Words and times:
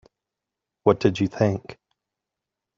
What 0.81 0.99
did 0.99 1.19
you 1.19 1.27
think? 1.27 1.77